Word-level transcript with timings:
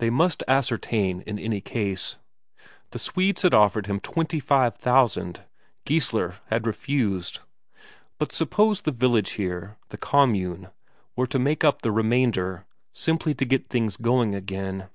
They 0.00 0.10
must 0.10 0.42
ascertain 0.48 1.20
in 1.20 1.38
any 1.38 1.60
case. 1.60 2.16
The 2.90 2.98
Swedes 2.98 3.42
had 3.42 3.54
offered 3.54 3.86
him 3.86 4.00
twenty 4.00 4.40
five 4.40 4.74
thousand 4.74 5.44
Geissler 5.86 6.38
had 6.46 6.66
refused. 6.66 7.38
But 8.18 8.32
suppose 8.32 8.80
the 8.80 8.90
village 8.90 9.34
here, 9.38 9.76
the 9.90 9.96
commune, 9.96 10.70
were 11.14 11.28
to 11.28 11.38
make 11.38 11.62
up 11.62 11.82
the 11.82 11.92
remainder, 11.92 12.66
simply 12.92 13.32
to 13.34 13.44
get 13.44 13.68
things 13.68 13.96
going 13.96 14.34
again? 14.34 14.88